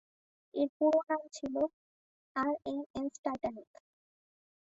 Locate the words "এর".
0.53-0.69